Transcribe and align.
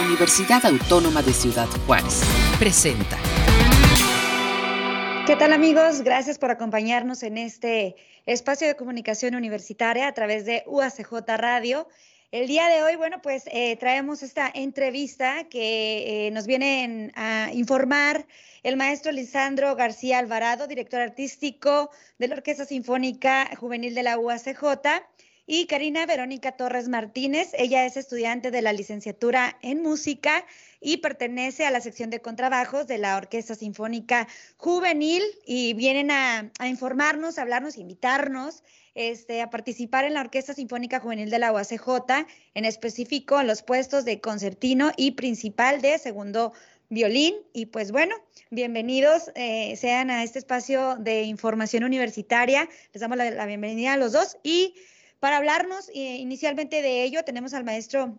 Universidad 0.00 0.64
Autónoma 0.64 1.22
de 1.22 1.32
Ciudad 1.32 1.68
Juárez. 1.86 2.22
Presenta. 2.58 3.18
¿Qué 5.26 5.36
tal 5.36 5.52
amigos? 5.52 6.02
Gracias 6.02 6.38
por 6.38 6.50
acompañarnos 6.50 7.22
en 7.22 7.38
este 7.38 7.96
espacio 8.26 8.66
de 8.66 8.76
comunicación 8.76 9.34
universitaria 9.34 10.08
a 10.08 10.12
través 10.12 10.46
de 10.46 10.64
UACJ 10.66 11.12
Radio. 11.36 11.86
El 12.32 12.46
día 12.46 12.68
de 12.68 12.82
hoy, 12.82 12.96
bueno, 12.96 13.20
pues 13.22 13.44
eh, 13.52 13.76
traemos 13.76 14.22
esta 14.22 14.50
entrevista 14.52 15.44
que 15.50 16.26
eh, 16.26 16.30
nos 16.30 16.46
viene 16.46 17.12
a 17.14 17.50
informar 17.52 18.26
el 18.62 18.76
maestro 18.76 19.12
Lisandro 19.12 19.76
García 19.76 20.18
Alvarado, 20.18 20.66
director 20.66 21.00
artístico 21.00 21.90
de 22.18 22.28
la 22.28 22.36
Orquesta 22.36 22.64
Sinfónica 22.64 23.50
Juvenil 23.56 23.94
de 23.94 24.02
la 24.02 24.18
UACJ 24.18 24.64
y 25.52 25.66
Karina 25.66 26.06
Verónica 26.06 26.52
Torres 26.52 26.86
Martínez. 26.86 27.50
Ella 27.54 27.84
es 27.84 27.96
estudiante 27.96 28.52
de 28.52 28.62
la 28.62 28.72
licenciatura 28.72 29.58
en 29.62 29.82
música 29.82 30.46
y 30.80 30.98
pertenece 30.98 31.66
a 31.66 31.72
la 31.72 31.80
sección 31.80 32.08
de 32.08 32.20
contrabajos 32.20 32.86
de 32.86 32.98
la 32.98 33.16
Orquesta 33.16 33.56
Sinfónica 33.56 34.28
Juvenil 34.58 35.24
y 35.44 35.74
vienen 35.74 36.12
a, 36.12 36.52
informarnos, 36.64 37.36
a 37.36 37.42
hablarnos, 37.42 37.78
invitarnos 37.78 38.62
este, 38.94 39.42
a 39.42 39.50
participar 39.50 40.04
en 40.04 40.14
la 40.14 40.20
Orquesta 40.20 40.54
Sinfónica 40.54 41.00
Juvenil 41.00 41.30
de 41.30 41.40
la 41.40 41.52
UACJ, 41.52 42.28
en 42.54 42.64
específico 42.64 43.40
en 43.40 43.48
los 43.48 43.64
puestos 43.64 44.04
de 44.04 44.20
concertino 44.20 44.92
y 44.96 45.10
principal 45.10 45.82
de 45.82 45.98
segundo 45.98 46.52
violín. 46.90 47.34
Y 47.52 47.66
pues 47.66 47.90
bueno, 47.90 48.14
bienvenidos 48.50 49.32
eh, 49.34 49.74
sean 49.74 50.10
a 50.12 50.22
este 50.22 50.38
espacio 50.38 50.94
de 51.00 51.22
información 51.22 51.82
universitaria. 51.82 52.68
Les 52.92 53.00
damos 53.00 53.18
la 53.18 53.46
bienvenida 53.46 53.94
a 53.94 53.96
los 53.96 54.12
dos 54.12 54.36
y 54.44 54.76
para 55.20 55.36
hablarnos 55.36 55.90
eh, 55.90 56.16
inicialmente 56.16 56.82
de 56.82 57.04
ello, 57.04 57.22
tenemos 57.24 57.52
al 57.54 57.62
maestro 57.62 58.18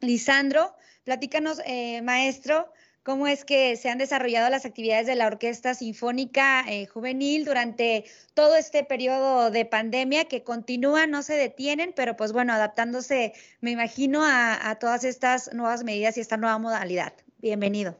Lisandro. 0.00 0.74
Platícanos, 1.04 1.60
eh, 1.66 2.02
maestro, 2.02 2.72
cómo 3.02 3.26
es 3.26 3.44
que 3.44 3.76
se 3.76 3.88
han 3.88 3.98
desarrollado 3.98 4.48
las 4.48 4.64
actividades 4.64 5.06
de 5.06 5.16
la 5.16 5.26
Orquesta 5.26 5.74
Sinfónica 5.74 6.64
eh, 6.68 6.86
Juvenil 6.86 7.44
durante 7.44 8.04
todo 8.34 8.56
este 8.56 8.84
periodo 8.84 9.50
de 9.50 9.64
pandemia 9.64 10.26
que 10.26 10.44
continúa, 10.44 11.06
no 11.06 11.22
se 11.22 11.34
detienen, 11.34 11.92
pero 11.94 12.16
pues 12.16 12.32
bueno, 12.32 12.52
adaptándose, 12.52 13.32
me 13.60 13.72
imagino, 13.72 14.22
a, 14.24 14.76
todas 14.80 15.04
estas 15.04 15.52
nuevas 15.52 15.82
medidas 15.82 16.16
y 16.16 16.20
esta 16.20 16.36
nueva 16.36 16.58
modalidad. 16.58 17.12
Bienvenido. 17.38 17.96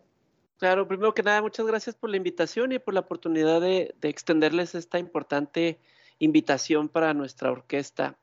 Claro, 0.59 0.87
primero 0.89 1.15
que 1.15 1.23
nada, 1.23 1.43
muchas 1.43 1.67
gracias 1.67 1.95
por 1.97 2.11
la 2.11 2.17
invitación 2.17 2.73
y 2.73 2.79
por 2.79 2.95
la 2.95 3.01
oportunidad 3.01 3.61
de 3.61 3.95
extenderles 4.03 4.75
esta 4.75 4.99
importante 4.99 5.79
invitación 6.19 6.89
para 6.89 7.13
nuestra 7.13 7.51
orquesta. 7.51 8.17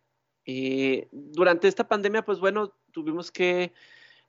Eh, 0.46 1.08
durante 1.12 1.68
esta 1.68 1.88
pandemia, 1.88 2.24
pues 2.26 2.40
bueno, 2.40 2.74
tuvimos 2.92 3.32
que 3.32 3.74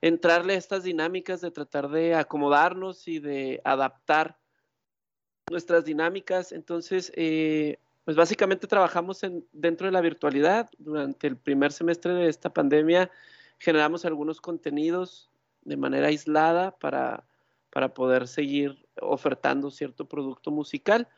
entrarle 0.01 0.55
a 0.55 0.59
estas 0.59 0.85
dinámicas 0.85 1.41
de 1.41 1.51
tratar 1.51 1.89
de 1.89 2.15
acomodarnos 2.15 3.09
y 3.09 3.19
de 3.19 3.61
adaptar 3.65 4.39
nuestras 5.51 5.85
dinámicas. 5.85 6.53
Entonces, 6.53 7.13
eh, 7.17 7.79
pues 8.05 8.17
básicamente 8.17 8.67
trabajamos 8.67 9.23
en, 9.23 9.47
dentro 9.53 9.87
de 9.87 9.93
la 9.93 10.01
virtualidad. 10.01 10.71
Durante 10.79 11.27
el 11.27 11.37
primer 11.37 11.73
semestre 11.73 12.13
de 12.13 12.29
esta 12.29 12.53
pandemia 12.53 13.11
generamos 13.59 14.05
algunos 14.05 14.41
contenidos 14.41 15.31
de 15.63 15.77
manera 15.77 16.09
aislada 16.09 16.73
para, 16.73 17.25
para 17.71 17.95
poder 17.95 18.29
seguir 18.29 18.87
ofertando 19.01 19.71
cierto 19.71 20.07
producto 20.07 20.51
musical. 20.51 21.09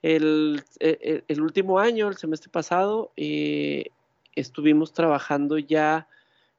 El, 0.00 0.62
e, 0.78 1.24
e, 1.26 1.40
último 1.40 1.80
año, 1.80 2.06
el 2.06 2.16
semestre 2.16 2.50
pasado, 2.50 3.12
eh, 3.16 3.90
estuvimos 4.34 4.92
trabajando 4.92 5.58
ya 5.58 6.08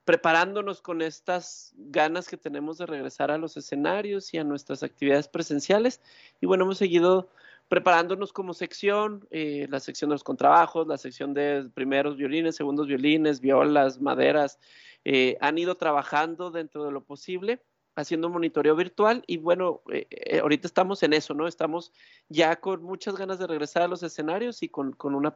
preparándonos 0.09 0.81
con 0.81 1.03
estas 1.03 1.72
ganas 1.75 2.28
que 2.28 2.36
tenemos 2.36 2.80
de 2.80 2.88
regresar 2.88 3.30
a 3.30 3.38
los 3.38 3.58
escenarios 3.58 4.34
y 4.34 4.39
a 4.39 4.44
nuestras 4.44 4.81
actividades 4.81 5.28
presenciales. 5.28 6.02
Y 6.42 6.47
bueno, 6.47 6.64
hemos 6.64 6.80
seguido 6.80 7.30
preparándonos 7.67 8.34
como 8.34 8.56
sección, 8.56 9.28
eh, 9.30 9.68
la 9.69 9.80
sección 9.80 10.09
de 10.09 10.16
los 10.16 10.24
contrabajos, 10.24 10.88
la 10.88 10.97
sección 10.97 11.35
de 11.35 11.69
primeros 11.75 12.18
violines, 12.18 12.56
segundos 12.56 12.88
violines, 12.88 13.40
violas, 13.40 14.01
maderas, 14.01 14.57
eh, 15.06 15.38
han 15.40 15.59
ido 15.59 15.75
trabajando 15.75 16.50
dentro 16.50 16.84
de 16.84 16.91
lo 16.91 17.01
posible, 17.03 17.62
haciendo 17.96 18.30
monitoreo 18.30 18.75
virtual 18.75 19.24
y 19.28 19.38
bueno, 19.38 19.81
eh, 19.91 20.40
ahorita 20.41 20.66
estamos 20.66 21.03
en 21.03 21.13
eso, 21.13 21.36
¿no? 21.36 21.47
Estamos 21.47 21.94
ya 22.30 22.56
con 22.56 22.81
muchas 22.81 23.16
ganas 23.16 23.38
de 23.38 23.46
regresar 23.46 23.84
a 23.84 23.88
los 23.88 24.01
escenarios 24.01 24.63
y 24.63 24.69
con, 24.69 24.94
con, 24.94 25.13
una, 25.13 25.36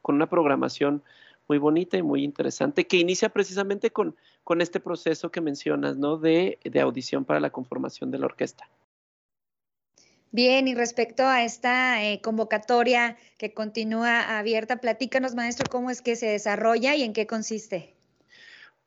con 0.00 0.14
una 0.14 0.30
programación 0.30 1.02
muy 1.48 1.58
bonita 1.58 1.96
y 1.96 2.02
muy 2.02 2.24
interesante, 2.24 2.86
que 2.86 2.96
inicia 2.96 3.28
precisamente 3.28 3.90
con, 3.90 4.16
con 4.42 4.60
este 4.60 4.80
proceso 4.80 5.30
que 5.30 5.40
mencionas, 5.40 5.96
¿no? 5.96 6.16
De, 6.16 6.58
de 6.64 6.80
audición 6.80 7.24
para 7.24 7.40
la 7.40 7.50
conformación 7.50 8.10
de 8.10 8.18
la 8.18 8.26
orquesta. 8.26 8.68
Bien, 10.30 10.66
y 10.66 10.74
respecto 10.74 11.22
a 11.24 11.44
esta 11.44 12.04
eh, 12.04 12.20
convocatoria 12.20 13.16
que 13.38 13.54
continúa 13.54 14.36
abierta, 14.36 14.78
platícanos, 14.78 15.36
maestro, 15.36 15.68
cómo 15.68 15.90
es 15.90 16.02
que 16.02 16.16
se 16.16 16.26
desarrolla 16.26 16.96
y 16.96 17.04
en 17.04 17.12
qué 17.12 17.28
consiste. 17.28 17.94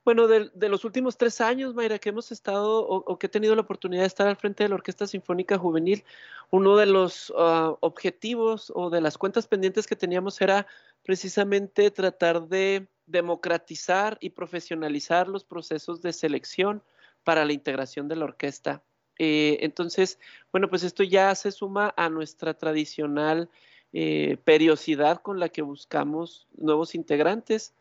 Bueno, 0.07 0.29
de, 0.29 0.69
los 0.69 0.85
últimos 0.85 1.17
tres 1.17 1.41
años, 1.41 1.73
Mayra, 1.75 1.99
que 1.99 2.07
hemos 2.07 2.31
estado 2.31 2.79
o, 2.87 3.19
que 3.19 3.25
he 3.25 3.29
tenido 3.29 3.55
la 3.55 3.63
oportunidad 3.63 4.03
de 4.03 4.07
estar 4.07 4.25
al 4.25 4.37
frente 4.37 4.63
de 4.63 4.69
la 4.69 4.75
Orquesta 4.75 5.05
Sinfónica 5.05 5.57
Juvenil, 5.57 6.05
uno 6.49 6.77
de 6.77 6.85
los 6.85 7.33
ah, 7.37 7.75
objetivos 7.81 8.71
o 8.73 8.89
de 8.89 9.01
las 9.01 9.17
cuentas 9.17 9.49
pendientes 9.49 9.85
que 9.85 9.97
teníamos 9.97 10.39
era 10.39 10.65
precisamente 11.03 11.91
tratar 11.91 12.47
de 12.47 12.87
democratizar 13.05 14.17
y 14.21 14.29
profesionalizar 14.29 15.27
los 15.27 15.43
procesos 15.43 16.01
de 16.01 16.13
selección 16.13 16.81
para 17.25 17.43
la 17.43 17.51
integración 17.51 18.07
de 18.07 18.15
la 18.15 18.23
orquesta. 18.23 18.81
Eh, 19.19 19.57
entonces, 19.59 20.19
bueno, 20.53 20.69
pues 20.69 20.83
esto 20.83 21.03
ya 21.03 21.35
se 21.35 21.51
suma 21.51 21.93
a 21.97 22.07
nuestra 22.07 22.53
tradicional 22.53 23.49
eh, 23.91 24.37
periodicidad 24.45 25.21
con 25.21 25.41
la 25.41 25.49
que 25.49 25.63
buscamos 25.63 26.47
nuevos 26.55 26.95
integrantes 26.95 27.73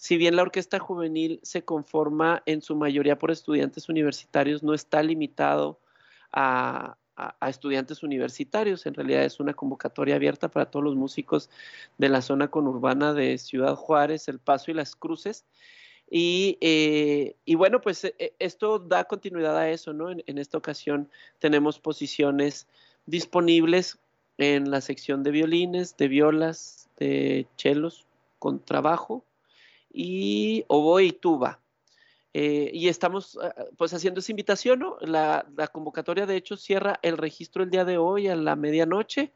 si 0.00 0.16
bien 0.16 0.34
la 0.34 0.40
orquesta 0.40 0.78
juvenil 0.78 1.40
se 1.42 1.62
conforma 1.62 2.42
en 2.46 2.62
su 2.62 2.74
mayoría 2.74 3.18
por 3.18 3.30
estudiantes 3.30 3.90
universitarios, 3.90 4.62
no 4.62 4.72
está 4.72 5.02
limitado 5.02 5.78
a, 6.32 6.96
estudiantes 7.46 8.02
universitarios. 8.02 8.86
En 8.86 8.94
realidad 8.94 9.24
es 9.24 9.40
una 9.40 9.52
convocatoria 9.52 10.14
abierta 10.14 10.48
para 10.48 10.70
todos 10.70 10.82
los 10.82 10.96
músicos 10.96 11.50
de 11.98 12.08
la 12.08 12.22
zona 12.22 12.48
conurbana 12.48 13.12
de 13.12 13.36
Ciudad 13.36 13.76
Juárez, 13.76 14.26
El 14.28 14.38
Paso 14.38 14.70
y 14.70 14.74
Las 14.74 14.96
Cruces. 14.96 15.44
Y, 16.10 16.56
eh, 16.62 17.36
bueno, 17.56 17.82
pues 17.82 18.02
eh, 18.04 18.32
esto 18.38 18.78
da 18.78 19.04
continuidad 19.04 19.58
a 19.58 19.68
eso, 19.68 19.92
¿no? 19.92 20.10
En, 20.10 20.24
en, 20.26 20.38
esta 20.38 20.56
ocasión 20.56 21.10
tenemos 21.40 21.78
posiciones 21.78 22.66
disponibles 23.04 23.98
en 24.38 24.70
la 24.70 24.80
sección 24.80 25.22
de 25.22 25.30
violines, 25.30 25.98
de 25.98 26.08
violas, 26.08 26.88
de 26.96 27.46
chelos 27.58 28.06
con 28.38 28.64
trabajo, 28.64 29.26
y 29.92 30.64
oboe 30.68 31.04
y 31.04 31.12
tuba. 31.12 31.60
Eh, 32.32 32.70
y 32.72 32.88
estamos 32.88 33.38
ah, 33.42 33.52
ah, 33.56 33.64
pues 33.76 33.92
haciendo 33.92 34.20
esa 34.20 34.32
invitación, 34.32 34.78
¿no? 34.78 34.96
La, 35.00 35.44
convocatoria 35.72 36.26
de 36.26 36.36
hecho 36.36 36.56
cierra 36.56 36.98
el 37.02 37.18
registro 37.18 37.64
el 37.64 37.70
día 37.70 37.84
de 37.84 37.98
hoy 37.98 38.28
a 38.28 38.36
la 38.36 38.54
medianoche 38.54 39.32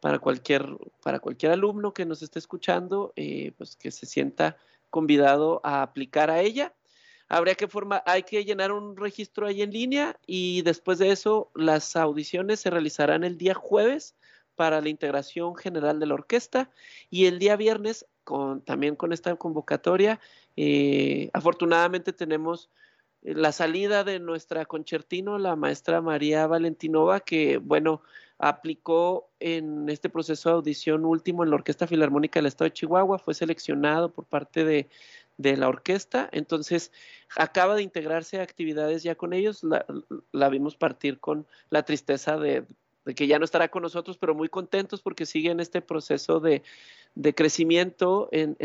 para 0.00 0.18
cualquier, 0.18 0.66
para 1.02 1.20
cualquier 1.20 1.52
alumno 1.52 1.92
que 1.92 2.06
nos 2.06 2.22
esté 2.22 2.38
escuchando, 2.38 3.12
eh, 3.16 3.52
pues 3.58 3.76
que 3.76 3.90
se 3.90 4.06
sienta 4.06 4.56
convidado 4.90 5.60
a 5.62 5.82
aplicar 5.82 6.30
a 6.30 6.40
ella. 6.40 6.74
Habría 7.28 7.54
que 7.54 7.68
formar, 7.68 8.02
hay 8.06 8.24
que 8.24 8.44
llenar 8.44 8.72
un 8.72 8.96
registro 8.96 9.46
ahí 9.46 9.62
en 9.62 9.70
línea 9.70 10.18
y 10.26 10.62
después 10.62 10.98
de 10.98 11.12
eso 11.12 11.50
las 11.54 11.96
audiciones 11.96 12.60
se 12.60 12.70
realizarán 12.70 13.24
el 13.24 13.38
día 13.38 13.54
jueves 13.54 14.14
para 14.54 14.80
la 14.80 14.88
integración 14.88 15.54
general 15.56 15.98
de 15.98 16.06
la 16.06 16.14
orquesta 16.14 16.70
y 17.10 17.26
el 17.26 17.38
día 17.38 17.56
viernes 17.56 18.06
con, 18.24 18.62
también 18.62 18.96
con 18.96 19.12
esta 19.12 19.34
convocatoria. 19.36 20.20
Eh, 20.56 21.30
afortunadamente 21.32 22.12
tenemos 22.12 22.70
eh, 23.22 23.34
la 23.34 23.52
salida 23.52 24.04
de 24.04 24.20
nuestra 24.20 24.64
concertino, 24.64 25.38
la 25.38 25.56
maestra 25.56 26.00
María 26.00 26.46
Valentinova, 26.46 27.20
que, 27.20 27.58
bueno, 27.58 28.02
aplicó 28.38 29.30
en 29.38 29.88
este 29.88 30.08
proceso 30.08 30.48
de 30.48 30.54
audición 30.56 31.04
último 31.04 31.44
en 31.44 31.50
la 31.50 31.56
Orquesta 31.56 31.86
Filarmónica 31.86 32.40
del 32.40 32.46
Estado 32.46 32.68
de 32.68 32.74
Chihuahua, 32.74 33.18
fue 33.18 33.34
seleccionado 33.34 34.12
por 34.12 34.24
parte 34.24 34.64
de, 34.64 34.88
de 35.36 35.56
la 35.56 35.68
orquesta, 35.68 36.28
entonces 36.32 36.90
acaba 37.36 37.76
de 37.76 37.82
integrarse 37.82 38.40
a 38.40 38.42
actividades 38.42 39.04
ya 39.04 39.14
con 39.14 39.32
ellos, 39.32 39.62
la, 39.62 39.86
la 40.32 40.48
vimos 40.48 40.76
partir 40.76 41.20
con 41.20 41.46
la 41.70 41.84
tristeza 41.84 42.36
de, 42.36 42.64
de 43.04 43.14
que 43.14 43.26
ya 43.26 43.38
no 43.38 43.44
estará 43.44 43.68
con 43.68 43.82
nosotros, 43.82 44.18
pero 44.18 44.34
muy 44.34 44.48
contentos 44.48 45.02
porque 45.02 45.26
sigue 45.26 45.50
en 45.50 45.60
este 45.60 45.80
proceso 45.80 46.40
de, 46.40 46.62
crecimiento 47.34 48.28
en, 48.32 48.56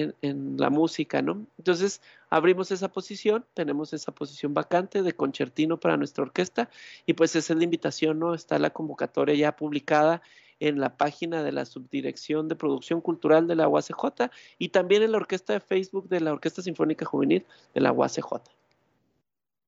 la 0.57 0.69
música, 0.69 1.21
¿no? 1.21 1.45
Entonces, 1.57 2.01
abrimos 2.29 2.71
esa 2.71 2.91
posición, 2.91 3.45
tenemos 3.53 3.93
esa 3.93 4.11
posición 4.11 4.53
vacante 4.53 5.01
de 5.01 5.13
concertino 5.13 5.79
para 5.79 5.97
nuestra 5.97 6.23
orquesta 6.23 6.69
y 7.05 7.13
pues 7.13 7.35
esa 7.35 7.53
es 7.53 7.57
la 7.57 7.65
invitación, 7.65 8.19
¿no? 8.19 8.33
Está 8.33 8.59
la 8.59 8.69
convocatoria 8.69 9.35
ya 9.35 9.55
publicada 9.55 10.21
en 10.59 10.79
la 10.79 10.97
página 10.97 11.43
de 11.43 11.51
la 11.51 11.65
Subdirección 11.65 12.47
de 12.47 12.55
Producción 12.55 13.01
Cultural 13.01 13.47
de 13.47 13.55
la 13.55 13.67
UACJ 13.67 14.29
y 14.57 14.69
también 14.69 15.03
en 15.03 15.11
la 15.11 15.17
orquesta 15.17 15.53
de 15.53 15.59
Facebook 15.59 16.09
de 16.09 16.21
la 16.21 16.33
Orquesta 16.33 16.61
Sinfónica 16.61 17.05
Juvenil 17.05 17.45
de 17.73 17.81
la 17.81 17.91
UACJ. 17.91 18.56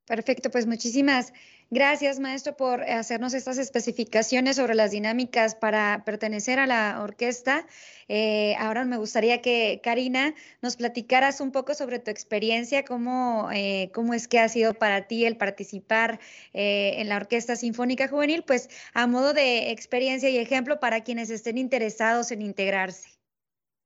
Perfecto, 0.09 0.49
pues 0.49 0.65
muchísimas 0.65 1.33
gracias, 1.69 2.19
maestro, 2.19 2.57
por 2.57 2.81
hacernos 2.81 3.35
estas 3.35 3.59
especificaciones 3.59 4.55
sobre 4.55 4.73
las 4.73 4.89
dinámicas 4.89 5.53
para 5.53 6.01
pertenecer 6.03 6.57
a 6.57 6.65
la 6.65 6.99
orquesta. 7.03 7.67
Eh, 8.07 8.55
ahora 8.57 8.85
me 8.85 8.97
gustaría 8.97 9.43
que, 9.43 9.81
Karina, 9.83 10.33
nos 10.63 10.77
platicaras 10.77 11.41
un 11.41 11.51
poco 11.51 11.75
sobre 11.75 11.99
tu 11.99 12.09
experiencia, 12.09 12.83
cómo, 12.85 13.49
eh, 13.53 13.91
cómo 13.93 14.15
es 14.15 14.27
que 14.27 14.39
ha 14.39 14.49
sido 14.49 14.73
para 14.73 15.05
ti 15.05 15.25
el 15.25 15.37
participar 15.37 16.19
eh, 16.53 16.93
en 16.97 17.07
la 17.07 17.17
Orquesta 17.17 17.55
Sinfónica 17.55 18.07
Juvenil, 18.07 18.43
pues 18.47 18.67
a 18.95 19.05
modo 19.05 19.33
de 19.33 19.69
experiencia 19.69 20.27
y 20.31 20.39
ejemplo 20.39 20.79
para 20.79 21.01
quienes 21.01 21.29
estén 21.29 21.59
interesados 21.59 22.31
en 22.31 22.41
integrarse. 22.41 23.09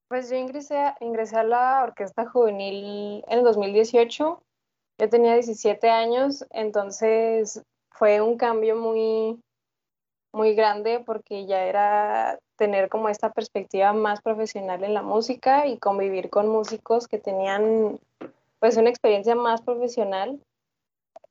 Pues 0.07 0.29
yo 0.29 0.37
ingresé, 0.37 0.77
ingresé 1.01 1.35
a 1.35 1.43
la 1.43 1.83
Orquesta 1.83 2.25
Juvenil 2.29 3.25
en 3.27 3.39
el 3.39 3.43
2018 3.43 4.41
yo 4.97 5.09
tenía 5.09 5.33
17 5.33 5.89
años, 5.89 6.45
entonces 6.51 7.61
fue 7.89 8.21
un 8.21 8.37
cambio 8.37 8.75
muy, 8.75 9.39
muy 10.31 10.55
grande 10.55 11.01
porque 11.05 11.45
ya 11.45 11.63
era 11.63 12.39
tener 12.57 12.89
como 12.89 13.09
esta 13.09 13.31
perspectiva 13.31 13.93
más 13.93 14.21
profesional 14.21 14.83
en 14.83 14.93
la 14.93 15.01
música 15.01 15.67
y 15.67 15.77
convivir 15.77 16.29
con 16.29 16.47
músicos 16.47 17.07
que 17.07 17.19
tenían 17.19 17.99
pues 18.59 18.77
una 18.77 18.89
experiencia 18.89 19.35
más 19.35 19.61
profesional. 19.61 20.39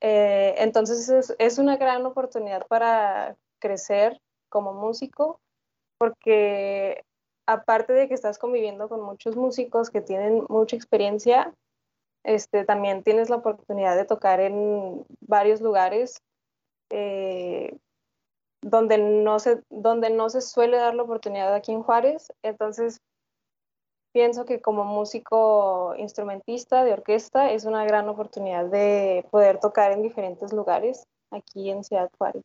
Eh, 0.00 0.55
entonces 0.59 1.09
es, 1.09 1.35
es, 1.38 1.59
una 1.59 1.76
gran 1.76 2.05
oportunidad 2.05 2.67
para 2.67 3.37
crecer 3.61 4.20
como 4.49 4.73
músico 4.73 5.41
porque 5.99 7.05
aparte 7.47 7.93
de 7.93 8.09
que 8.09 8.14
estás 8.14 8.38
conviviendo 8.38 8.88
con 8.88 9.00
muchos 9.03 9.37
músicos 9.37 9.91
que 9.91 10.00
tienen 10.00 10.44
mucha 10.49 10.75
experiencia, 10.75 11.55
este, 12.25 12.65
también 12.65 13.03
tienes 13.03 13.31
la 13.31 13.37
oportunidad 13.37 13.97
de 13.97 14.05
tocar 14.05 14.41
en 14.41 15.05
varios 15.21 15.61
lugares 15.61 16.23
eh, 16.91 17.77
donde, 18.61 18.99
no 18.99 19.39
se, 19.39 19.63
donde 19.71 20.11
no 20.11 20.31
se 20.31 20.41
suele 20.41 20.77
dar 20.77 20.95
la 20.95 21.03
oportunidad 21.03 21.55
aquí 21.55 21.73
en 21.73 21.83
Juárez. 21.83 22.33
Entonces, 22.43 23.01
pienso 24.13 24.45
que 24.45 24.61
como 24.61 24.85
músico 24.85 25.95
instrumentista 25.99 26.85
de 26.85 26.93
orquesta 26.93 27.51
es 27.51 27.65
una 27.65 27.85
gran 27.85 28.09
oportunidad 28.09 28.67
de 28.67 29.27
poder 29.31 29.59
tocar 29.59 29.93
en 29.93 30.03
diferentes 30.03 30.53
lugares 30.53 31.05
aquí 31.31 31.71
en 31.71 31.83
Ciudad 31.83 32.11
Juárez. 32.19 32.45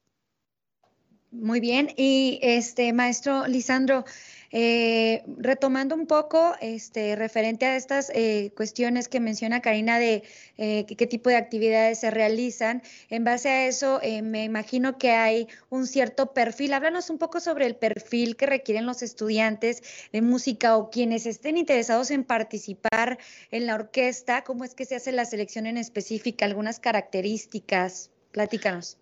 Muy 1.29 1.59
bien, 1.59 1.89
y 1.97 2.39
este 2.41 2.93
maestro 2.93 3.45
Lisandro, 3.47 4.05
eh, 4.51 5.23
retomando 5.37 5.95
un 5.95 6.07
poco 6.07 6.55
este, 6.61 7.15
referente 7.15 7.65
a 7.65 7.75
estas 7.75 8.11
eh, 8.13 8.51
cuestiones 8.55 9.07
que 9.07 9.19
menciona 9.19 9.61
Karina 9.61 9.99
de 9.99 10.23
eh, 10.57 10.85
qué 10.85 11.07
tipo 11.07 11.29
de 11.29 11.35
actividades 11.35 11.99
se 11.99 12.11
realizan, 12.11 12.81
en 13.09 13.23
base 13.23 13.49
a 13.49 13.67
eso 13.67 13.99
me 14.23 14.43
imagino 14.43 14.97
que 14.97 15.11
hay 15.11 15.47
un 15.69 15.87
cierto 15.87 16.33
perfil. 16.33 16.73
Háblanos 16.73 17.09
un 17.09 17.17
poco 17.17 17.39
sobre 17.39 17.65
el 17.65 17.75
perfil 17.75 18.35
que 18.35 18.45
requieren 18.45 18.85
los 18.85 19.01
estudiantes 19.01 19.83
de 20.11 20.21
música 20.21 20.77
o 20.77 20.89
quienes 20.89 21.25
estén 21.25 21.57
interesados 21.57 22.11
en 22.11 22.23
participar 22.23 23.17
en 23.51 23.65
la 23.65 23.75
orquesta, 23.75 24.43
cómo 24.43 24.63
es 24.63 24.73
que 24.73 24.85
se 24.85 24.95
hace 24.95 25.11
la 25.11 25.25
selección 25.25 25.65
en 25.65 25.77
específica, 25.77 26.45
algunas 26.45 26.79
características. 26.79 28.11
Platícanos. 28.31 28.97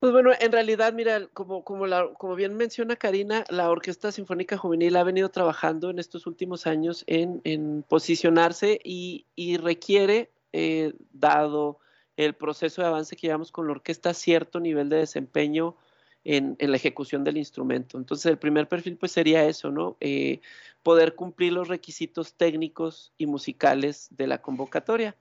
Pues 0.00 0.12
bueno, 0.12 0.30
en 0.40 0.50
realidad, 0.50 0.94
mira, 0.94 1.26
como, 1.34 1.62
como, 1.62 1.86
la, 1.86 2.08
bien 2.34 2.56
menciona 2.56 2.96
Karina, 2.96 3.44
la 3.50 3.68
Orquesta 3.68 4.10
Sinfónica 4.10 4.56
Juvenil 4.56 4.96
ha 4.96 5.04
venido 5.04 5.28
trabajando 5.28 5.90
en 5.90 5.98
estos 5.98 6.26
últimos 6.26 6.66
años 6.66 7.04
en, 7.06 7.84
posicionarse 7.86 8.80
y, 8.82 9.26
requiere, 9.58 10.30
eh, 10.54 10.94
dado 11.12 11.80
el 12.16 12.32
proceso 12.34 12.80
de 12.80 12.88
avance 12.88 13.14
que 13.14 13.26
llevamos 13.26 13.52
con 13.52 13.66
la 13.66 13.72
orquesta, 13.72 14.14
cierto 14.14 14.58
nivel 14.58 14.88
de 14.88 14.96
desempeño 14.96 15.76
en, 16.24 16.56
en 16.58 16.70
la 16.70 16.78
ejecución 16.78 17.22
del 17.22 17.36
instrumento. 17.36 17.98
Entonces, 17.98 18.24
el 18.24 18.38
primer 18.38 18.68
perfil 18.68 18.96
pues 18.96 19.12
sería 19.12 19.44
eso, 19.44 19.70
¿no? 19.70 19.98
Eh, 20.00 20.40
poder 20.82 21.14
cumplir 21.14 21.52
los 21.52 21.68
requisitos 21.68 22.32
técnicos 22.34 23.12
y 23.18 23.26
musicales 23.26 24.08
de 24.12 24.28
la 24.28 24.40
convocatoria, 24.40 25.14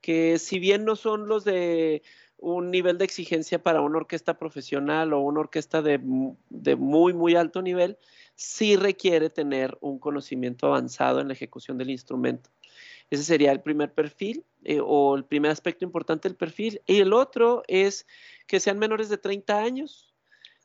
que 0.00 0.38
si 0.38 0.60
bien 0.60 0.84
no 0.84 0.94
son 0.94 1.26
los 1.26 1.44
de 1.44 2.02
un 2.40 2.70
nivel 2.70 2.98
de 2.98 3.04
exigencia 3.04 3.62
para 3.62 3.82
una 3.82 3.98
orquesta 3.98 4.38
profesional 4.38 5.12
o 5.12 5.20
una 5.20 5.40
orquesta 5.40 5.82
de, 5.82 5.98
muy, 5.98 7.12
muy 7.12 7.36
alto 7.36 7.62
nivel, 7.62 7.98
sí 8.34 8.76
requiere 8.76 9.30
tener 9.30 9.76
un 9.80 9.98
conocimiento 9.98 10.66
avanzado 10.66 11.20
en 11.20 11.28
la 11.28 11.34
ejecución 11.34 11.76
del 11.76 11.90
instrumento. 11.90 12.50
Ese 13.10 13.24
sería 13.24 13.52
el 13.52 13.60
primer 13.60 13.92
perfil 13.92 14.44
eh, 14.64 14.80
o 14.82 15.16
el 15.16 15.24
primer 15.24 15.50
aspecto 15.50 15.84
importante 15.84 16.28
del 16.28 16.36
perfil. 16.36 16.80
Y 16.86 17.00
el 17.00 17.12
otro 17.12 17.62
es 17.66 18.06
que 18.46 18.60
sean 18.60 18.78
menores 18.78 19.08
de 19.08 19.18
30 19.18 19.58
años. 19.58 20.14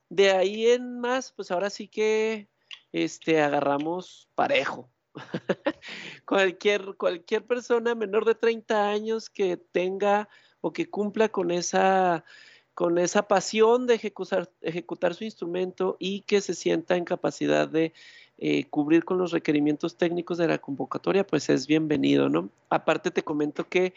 De 0.10 0.32
ahí 0.32 0.68
en 0.68 1.00
más, 1.00 1.32
pues 1.32 1.52
ahora 1.52 1.70
sí 1.70 1.88
que 1.88 2.48
este, 2.92 3.42
agarramos 3.42 4.30
parejo. 4.36 4.90
cualquier, 6.26 6.96
cualquier 6.98 7.46
persona 7.46 7.96
menor 7.96 8.26
de 8.26 8.36
30 8.36 8.90
años 8.90 9.30
que 9.30 9.58
tenga 9.58 10.30
o 10.66 10.74
que 10.74 10.90
cumpla 10.90 11.30
con 11.30 11.52
esa, 11.52 12.26
con 12.74 12.98
esa 12.98 13.28
pasión 13.28 13.86
de 13.86 13.94
ejecutar, 13.94 14.50
ejecutar 14.62 15.14
su 15.14 15.24
instrumento 15.24 15.96
y 16.00 16.22
que 16.22 16.42
se 16.42 16.56
sienta 16.56 16.98
en 16.98 17.06
capacidad 17.06 17.68
de 17.68 17.94
eh, 18.40 18.64
cubrir 18.72 19.06
con 19.06 19.20
los 19.20 19.32
requerimientos 19.32 19.96
técnicos 19.96 20.40
de 20.40 20.48
la 20.48 20.58
convocatoria, 20.58 21.24
pues 21.24 21.50
es 21.52 21.68
bienvenido, 21.68 22.30
¿no? 22.30 22.50
Aparte 22.72 23.12
te 23.12 23.22
comento 23.22 23.70
que 23.70 23.94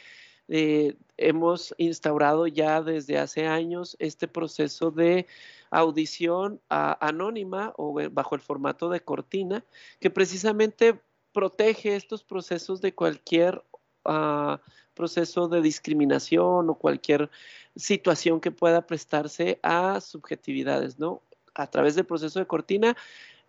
eh, 0.48 0.94
hemos 1.16 1.74
instaurado 1.78 2.46
ya 2.46 2.82
desde 2.82 3.16
hace 3.16 3.46
años 3.46 3.96
este 3.98 4.28
proceso 4.28 4.90
de 4.90 5.26
audición 5.70 6.60
anónima 6.68 7.72
o 7.78 7.98
bajo 8.10 8.34
el 8.34 8.42
formato 8.42 8.90
de 8.90 9.00
cortina, 9.00 9.64
que 10.00 10.10
precisamente 10.10 11.00
protege 11.32 11.96
estos 11.96 12.24
procesos 12.24 12.82
de 12.82 12.94
cualquier 12.94 13.62
uh, 14.04 14.56
proceso 14.94 15.48
de 15.48 15.62
discriminación 15.62 16.68
o 16.68 16.74
cualquier 16.74 17.30
situación 17.76 18.40
que 18.40 18.50
pueda 18.50 18.86
prestarse 18.86 19.60
a 19.62 20.00
subjetividades, 20.00 20.98
¿no? 20.98 21.22
A 21.54 21.68
través 21.68 21.94
del 21.94 22.04
proceso 22.04 22.38
de 22.38 22.46
cortina 22.46 22.96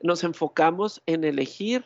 nos 0.01 0.23
enfocamos 0.23 1.01
en 1.05 1.23
elegir 1.23 1.85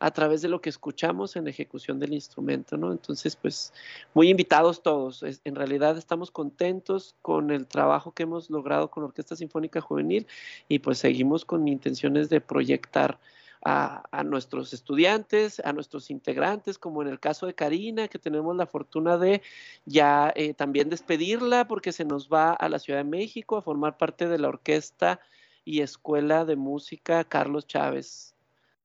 a 0.00 0.10
través 0.10 0.42
de 0.42 0.48
lo 0.48 0.60
que 0.60 0.68
escuchamos 0.68 1.36
en 1.36 1.48
ejecución 1.48 1.98
del 1.98 2.12
instrumento, 2.12 2.76
¿no? 2.76 2.92
Entonces, 2.92 3.36
pues, 3.36 3.72
muy 4.12 4.28
invitados 4.28 4.82
todos. 4.82 5.22
en 5.22 5.54
realidad 5.54 5.96
estamos 5.96 6.30
contentos 6.30 7.14
con 7.22 7.50
el 7.50 7.66
trabajo 7.66 8.12
que 8.12 8.24
hemos 8.24 8.50
logrado 8.50 8.90
con 8.90 9.02
la 9.02 9.06
Orquesta 9.06 9.36
Sinfónica 9.36 9.80
Juvenil 9.80 10.26
y 10.68 10.80
pues 10.80 10.98
seguimos 10.98 11.44
con 11.44 11.68
intenciones 11.68 12.28
de 12.28 12.40
proyectar 12.40 13.18
a, 13.64 14.22
nuestros 14.24 14.74
estudiantes, 14.74 15.60
a 15.64 15.72
nuestros 15.72 16.10
integrantes, 16.10 16.78
como 16.78 17.00
en 17.00 17.08
el 17.08 17.18
caso 17.18 17.46
de 17.46 17.54
Karina, 17.54 18.08
que 18.08 18.18
tenemos 18.18 18.54
la 18.56 18.66
fortuna 18.66 19.16
de 19.16 19.42
ya 19.86 20.32
eh, 20.36 20.52
también 20.52 20.90
despedirla 20.90 21.66
porque 21.66 21.92
se 21.92 22.04
nos 22.04 22.28
va 22.28 22.52
a 22.52 22.68
la 22.68 22.78
Ciudad 22.78 23.00
de 23.00 23.04
México 23.04 23.56
a 23.56 23.62
formar 23.62 23.96
parte 23.96 24.28
de 24.28 24.38
la 24.38 24.48
orquesta 24.48 25.20
y 25.64 25.80
escuela 25.80 26.44
de 26.44 26.56
música 26.56 27.24
Carlos 27.24 27.66
Chávez. 27.66 28.34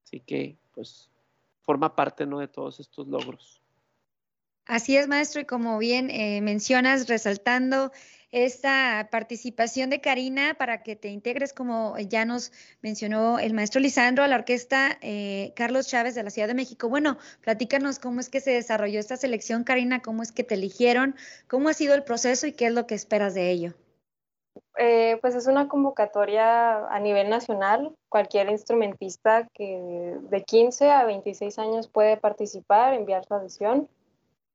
Así 0.02 0.20
que, 0.20 0.56
pues, 0.74 1.10
forma 1.60 1.94
parte 1.94 2.24
¿no? 2.24 2.38
de 2.38 2.48
todos 2.48 2.80
estos 2.80 3.06
logros. 3.06 3.60
Así 4.64 4.96
es, 4.96 5.08
maestro, 5.08 5.42
y 5.42 5.44
como 5.44 5.78
bien 5.78 6.10
eh, 6.10 6.40
mencionas, 6.40 7.08
resaltando 7.08 7.92
esta 8.32 9.08
participación 9.10 9.90
de 9.90 10.00
Karina 10.00 10.54
para 10.54 10.82
que 10.82 10.96
te 10.96 11.08
integres, 11.08 11.52
como 11.52 11.98
ya 11.98 12.24
nos 12.24 12.52
mencionó 12.80 13.38
el 13.38 13.54
maestro 13.54 13.80
Lisandro, 13.80 14.24
a 14.24 14.28
la 14.28 14.36
orquesta 14.36 14.98
eh, 15.00 15.52
Carlos 15.56 15.88
Chávez 15.88 16.14
de 16.14 16.22
la 16.22 16.30
Ciudad 16.30 16.48
de 16.48 16.54
México. 16.54 16.88
Bueno, 16.88 17.18
platícanos 17.42 17.98
cómo 17.98 18.20
es 18.20 18.28
que 18.28 18.40
se 18.40 18.52
desarrolló 18.52 19.00
esta 19.00 19.16
selección, 19.16 19.64
Karina, 19.64 20.00
cómo 20.00 20.22
es 20.22 20.32
que 20.32 20.44
te 20.44 20.54
eligieron, 20.54 21.16
cómo 21.48 21.68
ha 21.68 21.74
sido 21.74 21.94
el 21.94 22.04
proceso 22.04 22.46
y 22.46 22.52
qué 22.52 22.66
es 22.66 22.72
lo 22.72 22.86
que 22.86 22.94
esperas 22.94 23.34
de 23.34 23.50
ello. 23.50 23.74
Eh, 24.78 25.18
pues 25.20 25.34
es 25.34 25.46
una 25.46 25.68
convocatoria 25.68 26.86
a 26.86 27.00
nivel 27.00 27.28
nacional. 27.28 27.94
Cualquier 28.08 28.48
instrumentista 28.48 29.46
que 29.52 30.16
de 30.20 30.42
15 30.42 30.90
a 30.90 31.04
26 31.04 31.58
años 31.58 31.88
puede 31.88 32.16
participar, 32.16 32.94
enviar 32.94 33.24
su 33.26 33.34
adhesión. 33.34 33.88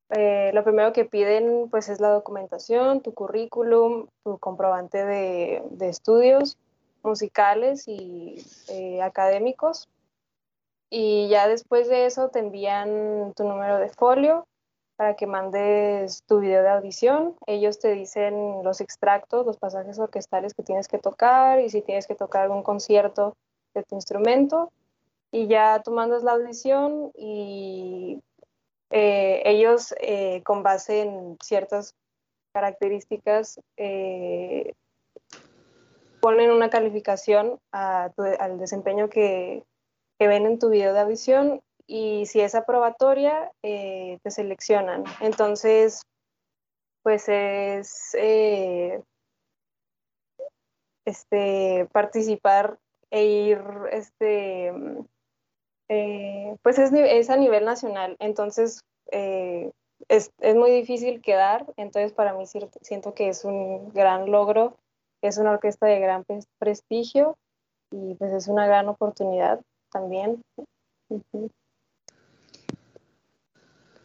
Eh, 0.09 0.51
lo 0.53 0.63
primero 0.63 0.93
que 0.93 1.05
piden 1.05 1.67
pues 1.69 1.89
es 1.89 1.99
la 1.99 2.09
documentación, 2.09 3.01
tu 3.01 3.13
currículum, 3.13 4.07
tu 4.23 4.37
comprobante 4.37 5.03
de, 5.03 5.63
estudios 5.81 6.57
musicales 7.03 7.87
y 7.87 8.43
eh, 8.69 9.01
académicos. 9.01 9.89
Y 10.89 11.27
ya 11.29 11.47
después 11.47 11.89
de 11.89 12.05
eso 12.05 12.29
te 12.29 12.39
envían 12.39 13.33
tu 13.35 13.43
número 13.43 13.77
de 13.79 13.89
folio 13.89 14.47
para 14.95 15.15
que 15.15 15.27
mandes 15.27 16.23
tu 16.25 16.39
video 16.39 16.61
de 16.61 16.69
audición. 16.69 17.35
Ellos 17.47 17.79
te 17.79 17.91
dicen 17.91 18.63
los 18.63 18.81
extractos, 18.81 19.45
los 19.45 19.57
pasajes 19.57 19.99
orquestales 19.99 20.53
que 20.53 20.63
tienes 20.63 20.87
que 20.87 20.99
tocar 20.99 21.59
y 21.59 21.69
si 21.69 21.81
tienes 21.81 22.07
que 22.07 22.15
tocar 22.15 22.43
algún 22.43 22.63
concierto 22.63 23.35
de 23.73 23.83
tu 23.83 23.95
instrumento. 23.95 24.71
Y 25.31 25.47
ya 25.47 25.81
tú 25.83 25.91
mandas 25.91 26.23
la 26.23 26.33
audición 26.33 27.11
y 27.15 28.21
eh, 28.91 29.41
ellos, 29.45 29.93
eh, 29.99 30.41
con 30.43 30.63
base 30.63 31.01
en 31.01 31.37
ciertas 31.43 31.95
características 32.53 33.59
eh, 33.77 34.73
ponen 36.21 36.51
una 36.51 36.69
calificación 36.69 37.59
al 37.71 38.59
desempeño 38.59 39.09
que, 39.09 39.63
ven 40.17 40.45
en 40.45 40.59
tu 40.59 40.69
video 40.69 40.93
de 40.93 41.01
audición 41.01 41.61
y 41.85 42.25
si 42.25 42.39
es 42.39 42.55
aprobatoria, 42.55 43.51
te 43.61 44.19
seleccionan. 44.31 45.03
Entonces, 45.19 46.01
pues 47.03 47.29
es 47.29 48.15
este, 51.05 51.87
participar 51.91 52.79
e 53.11 53.25
ir, 53.25 53.61
este, 53.91 54.73
eh, 55.89 56.55
pues 56.61 56.79
es, 56.79 57.29
a 57.29 57.37
nivel 57.37 57.65
nacional. 57.65 58.15
Entonces, 58.19 58.81
es, 59.11 60.31
es, 60.39 60.55
muy 60.55 60.71
difícil 60.71 61.21
quedar. 61.21 61.65
Entonces, 61.77 62.13
para 62.13 62.33
mí 62.33 62.45
siento 62.81 63.13
que 63.13 63.29
es 63.29 63.45
un 63.45 63.91
gran 63.93 64.31
logro 64.31 64.75
es 65.27 65.37
una 65.37 65.51
orquesta 65.51 65.87
de 65.87 65.99
gran 65.99 66.25
prestigio 66.59 67.37
y 67.91 68.15
pues 68.15 68.31
es 68.33 68.47
una 68.47 68.67
gran 68.67 68.87
oportunidad 68.89 69.61
también. 69.91 70.41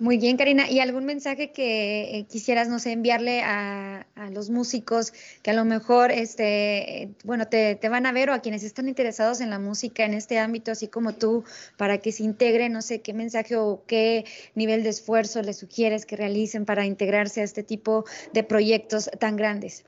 Muy 0.00 0.16
bien, 0.16 0.38
Karina. 0.38 0.70
¿Y 0.70 0.80
algún 0.80 1.04
mensaje 1.04 1.52
que 1.52 2.16
eh, 2.16 2.24
quisieras, 2.24 2.68
no 2.68 2.78
sé, 2.78 2.92
enviarle 2.92 3.42
a, 3.42 4.06
los 4.32 4.48
músicos 4.48 5.12
que 5.42 5.50
a 5.50 5.54
lo 5.54 5.66
mejor, 5.66 6.10
este, 6.10 7.10
bueno, 7.22 7.48
te, 7.48 7.74
te, 7.74 7.88
van 7.90 8.06
a 8.06 8.12
ver 8.12 8.30
o 8.30 8.32
a 8.32 8.38
quienes 8.38 8.62
están 8.62 8.88
interesados 8.88 9.42
en 9.42 9.50
la 9.50 9.58
música 9.58 10.06
en 10.06 10.14
este 10.14 10.38
ámbito, 10.38 10.70
así 10.70 10.88
como 10.88 11.14
tú, 11.14 11.44
para 11.76 11.98
que 11.98 12.12
se 12.12 12.22
integren, 12.22 12.72
no 12.72 12.80
sé, 12.80 13.02
qué 13.02 13.12
mensaje 13.12 13.56
o 13.56 13.82
qué 13.86 14.24
nivel 14.54 14.84
de 14.84 14.88
esfuerzo 14.88 15.42
les 15.42 15.58
sugieres 15.58 16.06
que 16.06 16.16
realicen 16.16 16.64
para 16.64 16.86
integrarse 16.86 17.42
a 17.42 17.44
este 17.44 17.62
tipo 17.62 18.04
de 18.32 18.42
proyectos 18.42 19.10
tan 19.18 19.36
grandes? 19.36 19.84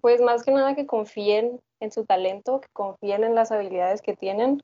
Pues 0.00 0.20
más 0.20 0.42
que 0.42 0.50
nada 0.50 0.74
que 0.74 0.86
confíen 0.86 1.60
en 1.78 1.92
su 1.92 2.06
talento, 2.06 2.60
que 2.60 2.68
confíen 2.72 3.22
en 3.22 3.36
las 3.36 3.52
habilidades 3.52 4.02
que 4.02 4.16
tienen, 4.16 4.60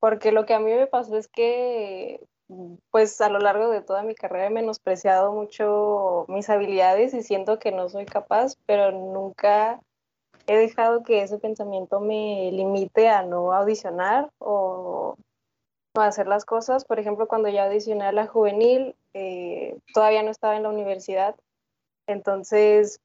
porque 0.00 0.32
lo 0.32 0.44
que 0.44 0.52
a 0.52 0.60
mí 0.60 0.70
me 0.70 0.86
pasó 0.86 1.16
es 1.16 1.28
que 1.28 2.20
pues 2.90 3.20
a 3.20 3.28
lo 3.28 3.38
largo 3.38 3.68
de 3.70 3.82
toda 3.82 4.02
mi 4.02 4.14
carrera 4.14 4.46
he 4.46 4.50
menospreciado 4.50 5.32
mucho 5.32 6.24
mis 6.28 6.48
habilidades 6.50 7.14
y 7.14 7.22
siento 7.22 7.58
que 7.58 7.72
no 7.72 7.88
soy 7.88 8.06
capaz, 8.06 8.56
pero 8.66 8.92
nunca 8.92 9.80
he 10.46 10.56
dejado 10.56 11.02
que 11.02 11.22
ese 11.22 11.38
pensamiento 11.38 12.00
me 12.00 12.50
limite 12.52 13.08
a 13.08 13.22
no 13.22 13.52
audicionar 13.52 14.30
o, 14.38 15.16
no 15.96 16.02
hacer 16.02 16.26
las 16.26 16.44
cosas. 16.44 16.84
Por 16.84 16.98
ejemplo, 16.98 17.28
cuando 17.28 17.48
ya 17.48 17.66
audicioné 17.66 18.04
a 18.04 18.12
la 18.12 18.26
juvenil, 18.26 18.96
eh, 19.14 19.78
todavía 19.92 20.22
no 20.22 20.30
estaba 20.30 20.56
en 20.56 20.64
la 20.64 20.70
universidad, 20.70 21.36
entonces 22.08 23.00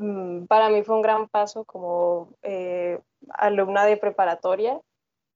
Mm, 0.00 0.46
para 0.46 0.70
mí 0.70 0.82
fue 0.82 0.96
un 0.96 1.02
gran 1.02 1.28
paso 1.28 1.64
como 1.64 2.32
eh, 2.42 3.00
alumna 3.34 3.84
de 3.84 3.98
preparatoria. 3.98 4.80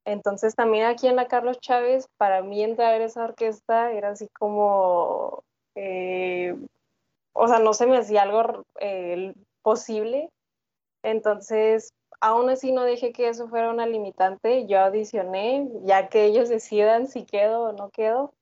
Entonces 0.04 0.54
también 0.54 0.86
aquí 0.86 1.06
en 1.06 1.16
la 1.16 1.28
Carlos 1.28 1.58
Chávez, 1.60 2.08
para 2.18 2.42
mí 2.42 2.62
entrar 2.62 2.94
en 2.94 3.02
esa 3.02 3.24
orquesta 3.24 3.92
era 3.92 4.10
así 4.10 4.28
como, 4.38 5.42
eh, 5.74 6.54
o 7.32 7.48
sea, 7.48 7.58
no 7.58 7.72
se 7.74 7.86
me 7.86 7.96
hacía 7.96 8.22
algo 8.22 8.64
eh, 8.80 9.34
posible. 9.62 10.30
Entonces, 11.02 11.92
aún 12.20 12.50
así 12.50 12.72
no 12.72 12.84
dejé 12.84 13.12
que 13.12 13.28
eso 13.28 13.48
fuera 13.48 13.70
una 13.70 13.86
limitante. 13.86 14.66
Yo 14.66 14.80
audicioné, 14.80 15.68
ya 15.84 16.08
que 16.08 16.24
ellos 16.24 16.48
decidan 16.48 17.06
si 17.08 17.24
quedo 17.24 17.64
o 17.64 17.72
no 17.72 17.90
quedo. 17.90 18.32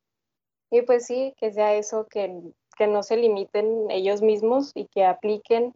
Y 0.70 0.82
pues 0.82 1.06
sí, 1.06 1.34
que 1.38 1.52
sea 1.52 1.74
eso, 1.74 2.06
que, 2.08 2.40
que 2.76 2.86
no 2.86 3.02
se 3.02 3.16
limiten 3.16 3.90
ellos 3.90 4.22
mismos 4.22 4.72
y 4.74 4.86
que 4.86 5.04
apliquen 5.04 5.74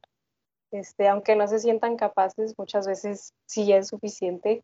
este, 0.71 1.09
aunque 1.09 1.37
no 1.37 1.47
se 1.49 1.59
sientan 1.59 1.97
capaces, 1.97 2.55
muchas 2.59 2.87
veces 2.87 3.33
sí 3.47 3.73
es 3.73 3.89
suficiente. 3.89 4.63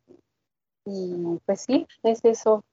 Y 0.84 1.38
pues 1.46 1.62
sí, 1.62 1.86
es 2.02 2.20
eso. 2.24 2.64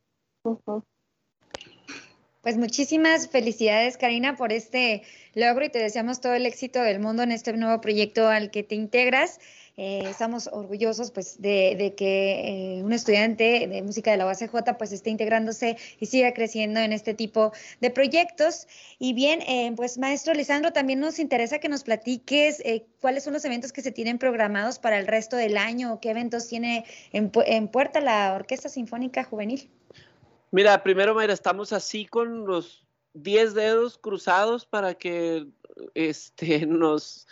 Pues 2.42 2.58
muchísimas 2.58 3.28
felicidades, 3.28 3.98
Karina, 3.98 4.36
por 4.36 4.54
este 4.54 5.04
logro 5.34 5.66
y 5.66 5.70
te 5.70 5.80
deseamos 5.80 6.22
todo 6.22 6.34
el 6.34 6.46
éxito 6.46 6.82
del 6.82 7.00
mundo 7.00 7.24
en 7.24 7.32
este 7.32 7.51
nuevo 7.54 7.82
proyecto 7.82 8.28
al 8.28 8.50
que 8.50 8.63
te 8.63 8.75
integras. 8.75 9.39
Eh, 9.81 10.03
estamos 10.09 10.50
orgullosos 10.51 11.09
pues 11.09 11.41
de, 11.41 11.93
que 11.95 12.79
eh, 12.79 12.83
un 12.83 12.91
estudiante 12.91 13.65
de 13.65 13.81
música 13.81 14.12
de 14.12 14.17
la 14.17 14.25
UACJ 14.25 14.75
pues 14.77 14.91
esté 14.91 15.09
integrándose 15.09 15.77
y 16.01 16.07
siga 16.07 16.33
creciendo 16.33 16.81
en 16.81 16.91
este 16.91 17.13
tipo 17.13 17.53
de 17.79 17.89
proyectos. 17.89 18.67
Y 19.00 19.13
bien, 19.13 19.41
eh, 19.43 19.71
pues 19.77 19.98
maestro 19.98 20.33
Lisandro, 20.33 20.74
también 20.74 21.00
nos 21.00 21.17
interesa 21.17 21.59
que 21.59 21.69
nos 21.69 21.86
platiques 21.86 22.62
cuáles 23.00 23.24
son 23.24 23.31
los 23.31 23.45
eventos 23.45 23.71
que 23.71 23.81
se 23.81 23.93
tienen 23.93 24.17
programados 24.17 24.79
para 24.79 25.00
el 25.00 25.07
resto 25.07 25.38
del 25.38 25.55
año, 25.55 26.01
qué 26.01 26.09
eventos 26.09 26.50
tiene 26.50 26.83
en, 27.13 27.29
puerta 27.69 28.01
la 28.01 28.33
Orquesta 28.33 28.67
Sinfónica 28.67 29.24
Juvenil. 29.24 29.69
Mira, 30.51 30.83
primero, 30.83 31.15
Mayra, 31.15 31.31
estamos 31.31 31.71
así 31.71 32.05
con 32.05 32.45
los 32.45 32.86
10 33.13 33.53
dedos 33.53 33.98
cruzados 33.98 34.65
para 34.65 34.95
que 34.95 35.48
este, 35.93 36.65
nos 36.65 37.27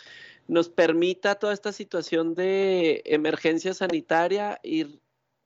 nos 0.48 0.70
permita 0.70 1.36
toda 1.36 1.52
esta 1.52 1.72
situación 1.72 2.34
de 2.34 3.02
emergencia 3.04 3.74
sanitaria 3.74 4.58
ir 4.62 5.00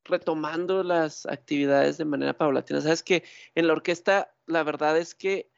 retomando 0.04 0.82
las 0.82 1.26
actividades 1.26 1.98
de 1.98 2.04
manera 2.04 2.32
paulatina. 2.32 2.80
Sabes 2.80 3.02
que 3.02 3.24
en 3.54 3.66
la 3.66 3.74
orquesta 3.74 4.34
la 4.46 4.62
verdad 4.62 4.96
es 4.96 5.14
que 5.14 5.50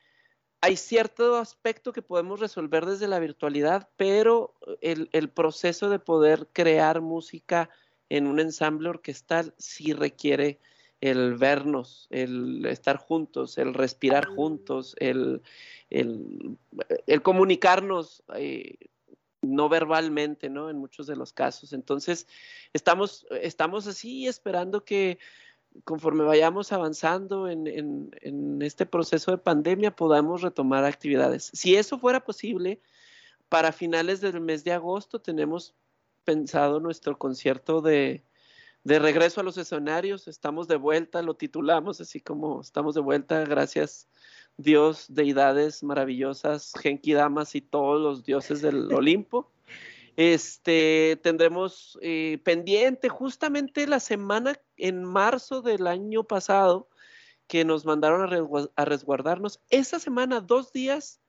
hay 0.60 0.76
cierto 0.76 1.36
aspecto 1.36 1.92
que 1.92 2.00
podemos 2.02 2.40
resolver 2.40 2.86
desde 2.86 3.06
la 3.06 3.18
virtualidad, 3.18 3.90
pero 3.96 4.54
el, 4.80 5.10
el 5.12 5.28
proceso 5.28 5.90
de 5.90 5.98
poder 5.98 6.48
crear 6.52 7.02
música 7.02 7.68
en 8.08 8.26
un 8.26 8.40
ensamble 8.40 8.88
orquestal 8.88 9.54
sí 9.58 9.92
requiere 9.92 10.58
el 11.02 11.34
vernos, 11.34 12.06
el 12.08 12.64
estar 12.64 12.96
juntos, 12.96 13.58
el 13.58 13.74
respirar 13.74 14.24
juntos, 14.24 14.96
el, 14.98 15.42
el, 15.90 16.56
el 17.06 17.22
comunicarnos 17.22 18.22
eh, 18.34 18.76
no 19.44 19.68
verbalmente, 19.68 20.48
¿no? 20.48 20.70
En 20.70 20.78
muchos 20.78 21.06
de 21.06 21.16
los 21.16 21.32
casos. 21.32 21.72
Entonces, 21.72 22.26
estamos, 22.72 23.26
estamos 23.30 23.86
así 23.86 24.26
esperando 24.26 24.84
que 24.84 25.18
conforme 25.82 26.24
vayamos 26.24 26.72
avanzando 26.72 27.48
en, 27.48 27.66
en, 27.66 28.62
este 28.62 28.86
proceso 28.86 29.32
de 29.32 29.38
pandemia 29.38 29.96
podamos 29.96 30.42
retomar 30.42 30.84
actividades. 30.84 31.50
Si 31.52 31.74
eso 31.74 31.98
fuera 31.98 32.24
posible, 32.24 32.80
para 33.48 33.72
finales 33.72 34.20
del 34.20 34.40
mes 34.40 34.62
de 34.64 34.72
agosto 34.72 35.20
tenemos 35.20 35.74
pensado 36.24 36.80
nuestro 36.80 37.18
concierto 37.18 37.80
de, 37.80 38.24
de 38.84 38.98
regreso 38.98 39.40
a 39.40 39.44
los 39.44 39.58
escenarios. 39.58 40.28
Estamos 40.28 40.68
de 40.68 40.76
vuelta, 40.76 41.22
lo 41.22 41.34
titulamos 41.34 42.00
así 42.00 42.20
como 42.20 42.60
estamos 42.60 42.94
de 42.94 43.00
vuelta, 43.00 43.44
gracias 43.44 44.08
Dios, 44.56 45.06
deidades 45.08 45.82
maravillosas, 45.82 46.72
Genki 46.80 47.12
Damas 47.12 47.54
y 47.54 47.60
todos 47.60 48.00
los 48.00 48.24
dioses 48.24 48.62
del 48.62 48.92
Olimpo. 48.92 49.50
Este, 50.16 51.18
tendremos 51.22 51.98
eh, 52.00 52.38
pendiente 52.44 53.08
justamente 53.08 53.86
la 53.88 53.98
semana 53.98 54.60
en 54.76 55.04
marzo 55.04 55.60
del 55.60 55.88
año 55.88 56.22
pasado 56.22 56.88
que 57.48 57.64
nos 57.64 57.84
mandaron 57.84 58.70
a, 58.76 58.84
resguardarnos. 58.84 59.60
Esa 59.70 59.98
semana, 59.98 60.40
dos 60.40 60.72
días 60.72 61.20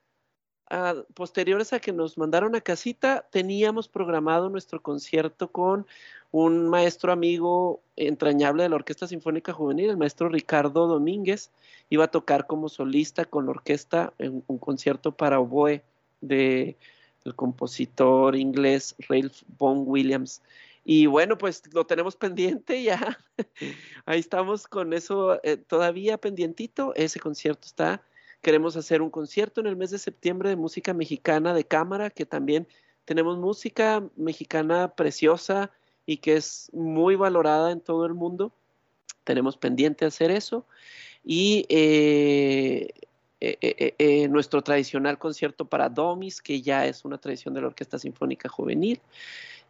posteriores 1.14 1.72
a 1.72 1.80
que 1.80 1.92
nos 1.92 2.18
mandaron 2.18 2.56
a 2.56 2.60
casita, 2.60 3.26
teníamos 3.30 3.88
programado 3.88 4.48
nuestro 4.48 4.82
concierto 4.82 5.50
con 5.52 5.86
un 6.32 6.68
maestro 6.68 7.12
amigo 7.12 7.80
entrañable 7.94 8.64
de 8.64 8.68
la 8.68 8.76
Orquesta 8.76 9.06
Sinfónica 9.06 9.52
Juvenil, 9.52 9.90
el 9.90 9.96
maestro 9.96 10.28
Ricardo 10.28 10.86
Domínguez, 10.86 11.50
iba 11.88 12.04
a 12.04 12.10
tocar 12.10 12.46
como 12.46 12.68
solista 12.68 13.24
con 13.24 13.46
la 13.46 13.52
orquesta 13.52 14.12
en 14.18 14.42
un 14.46 14.58
concierto 14.58 15.12
para 15.12 15.38
oboe 15.38 15.82
de 16.20 16.76
el 17.24 17.34
compositor 17.34 18.36
inglés 18.36 18.94
Ralph 19.08 19.42
Vaughan 19.58 19.84
Williams. 19.86 20.42
Y 20.84 21.06
bueno, 21.06 21.36
pues 21.36 21.62
lo 21.74 21.84
tenemos 21.84 22.16
pendiente 22.16 22.82
ya. 22.82 23.18
Ahí 24.04 24.20
estamos 24.20 24.66
con 24.68 24.92
eso 24.92 25.40
eh, 25.42 25.56
todavía 25.56 26.16
pendientito. 26.18 26.94
Ese 26.94 27.18
concierto 27.18 27.66
está. 27.66 28.02
Queremos 28.42 28.76
hacer 28.76 29.02
un 29.02 29.10
concierto 29.10 29.60
en 29.60 29.66
el 29.66 29.76
mes 29.76 29.90
de 29.90 29.98
septiembre 29.98 30.48
de 30.48 30.56
música 30.56 30.94
mexicana 30.94 31.54
de 31.54 31.64
cámara, 31.64 32.10
que 32.10 32.26
también 32.26 32.68
tenemos 33.04 33.38
música 33.38 34.02
mexicana 34.16 34.94
preciosa 34.94 35.70
y 36.06 36.18
que 36.18 36.36
es 36.36 36.70
muy 36.72 37.16
valorada 37.16 37.72
en 37.72 37.80
todo 37.80 38.06
el 38.06 38.14
mundo. 38.14 38.52
Tenemos 39.24 39.56
pendiente 39.56 40.04
hacer 40.04 40.30
eso. 40.30 40.66
Y 41.24 41.66
eh, 41.68 42.90
eh, 43.40 43.94
eh, 43.98 44.28
nuestro 44.28 44.62
tradicional 44.62 45.18
concierto 45.18 45.66
para 45.66 45.88
Domis, 45.88 46.40
que 46.40 46.62
ya 46.62 46.86
es 46.86 47.04
una 47.04 47.18
tradición 47.18 47.54
de 47.54 47.60
la 47.60 47.66
Orquesta 47.68 47.98
Sinfónica 47.98 48.48
Juvenil. 48.48 49.00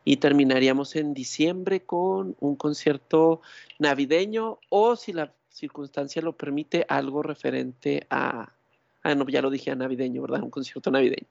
Y 0.05 0.19
terminaríamos 0.19 0.95
en 0.97 1.15
diciembre 1.15 1.81
con 1.81 2.37
un 2.39 2.57
concierto 2.57 3.41
navideño 3.79 4.61
o, 4.69 4.97
si 4.97 5.13
la 5.13 5.35
circunstancia 5.49 6.23
lo 6.23 6.37
permite, 6.37 6.87
algo 6.89 7.23
referente 7.23 8.07
a, 8.09 8.56
ah, 9.07 9.15
no, 9.15 9.27
ya 9.29 9.43
lo 9.43 9.51
dije, 9.51 9.75
navideño, 9.75 10.23
¿verdad? 10.23 10.43
Un 10.43 10.51
concierto 10.51 10.91
navideño. 10.91 11.29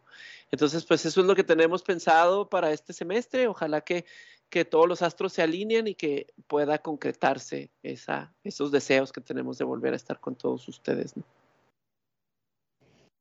Entonces, 0.51 0.86
pues 0.86 1.05
eso 1.05 1.22
es 1.22 1.27
lo 1.27 1.36
que 1.36 1.44
tenemos 1.44 1.84
pensado 1.84 2.50
para 2.50 2.72
este 2.72 2.94
semestre. 2.94 3.48
Ojalá 3.48 3.82
que, 3.82 4.05
que 4.50 4.65
todos 4.65 4.88
los 4.88 5.01
astros 5.01 5.34
se 5.34 5.41
alineen 5.41 5.88
y 5.88 5.96
que 5.96 6.27
pueda 6.48 6.77
concretarse 6.77 7.72
esa, 7.84 8.34
esos 8.44 8.72
deseos 8.72 9.12
que 9.12 9.22
tenemos 9.22 9.58
de 9.58 9.65
volver 9.65 9.94
a 9.94 9.98
estar 9.98 10.20
con 10.20 10.36
todos 10.36 10.67
ustedes. 10.67 11.13